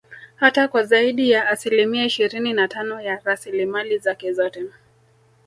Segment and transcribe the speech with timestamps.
[0.35, 4.65] Hata kwa zaidi ya asilimia ishirini na Tano ya rasilimali zake zote